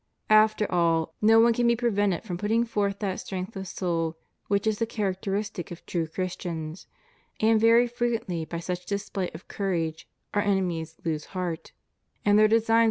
After 0.31 0.65
all, 0.71 1.13
no 1.21 1.39
one 1.39 1.53
can 1.53 1.67
be 1.67 1.75
prevented 1.75 2.23
from 2.23 2.39
putting 2.39 2.65
forth 2.65 2.97
that 2.97 3.19
strength 3.19 3.55
of 3.55 3.67
soul 3.67 4.17
which 4.47 4.65
is 4.65 4.79
the 4.79 4.87
character 4.87 5.33
istic 5.33 5.69
of 5.69 5.85
true 5.85 6.07
Christians; 6.07 6.87
and 7.39 7.61
very 7.61 7.85
frequently 7.85 8.43
by 8.45 8.57
such 8.61 8.87
dis 8.87 9.07
play 9.11 9.29
of 9.35 9.47
courage 9.47 10.07
our 10.33 10.41
enemies 10.41 10.95
lose 11.05 11.25
heart 11.37 11.71
and 12.25 12.39
their 12.39 12.47
designs' 12.47 12.69
Luke 12.69 12.77
xvii. 12.79 12.79